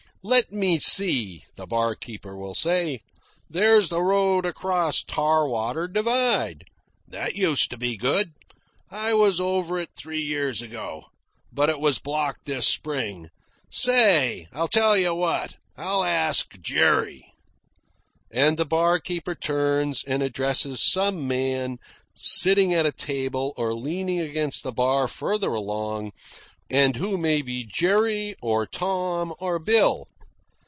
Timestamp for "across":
4.45-5.03